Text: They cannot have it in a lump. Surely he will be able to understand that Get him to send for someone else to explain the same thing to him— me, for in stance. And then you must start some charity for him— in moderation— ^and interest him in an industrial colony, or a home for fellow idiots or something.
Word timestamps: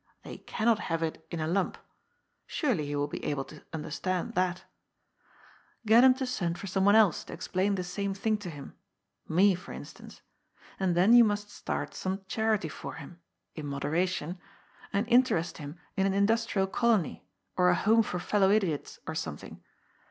They 0.23 0.39
cannot 0.39 0.79
have 0.89 1.03
it 1.03 1.23
in 1.29 1.39
a 1.39 1.45
lump. 1.47 1.77
Surely 2.47 2.87
he 2.87 2.95
will 2.95 3.07
be 3.07 3.23
able 3.23 3.43
to 3.45 3.63
understand 3.71 4.33
that 4.33 4.63
Get 5.85 6.03
him 6.03 6.15
to 6.15 6.25
send 6.25 6.57
for 6.57 6.65
someone 6.65 6.95
else 6.95 7.23
to 7.25 7.33
explain 7.33 7.75
the 7.75 7.83
same 7.83 8.15
thing 8.15 8.39
to 8.39 8.49
him— 8.49 8.73
me, 9.37 9.53
for 9.53 9.73
in 9.73 9.85
stance. 9.85 10.23
And 10.79 10.97
then 10.97 11.13
you 11.13 11.23
must 11.23 11.51
start 11.51 11.93
some 11.93 12.25
charity 12.27 12.67
for 12.67 12.95
him— 12.95 13.19
in 13.55 13.67
moderation— 13.67 14.39
^and 14.91 15.05
interest 15.07 15.59
him 15.59 15.77
in 15.95 16.07
an 16.07 16.15
industrial 16.15 16.65
colony, 16.65 17.23
or 17.55 17.69
a 17.69 17.75
home 17.75 18.01
for 18.01 18.17
fellow 18.17 18.49
idiots 18.49 18.97
or 19.05 19.13
something. 19.13 19.61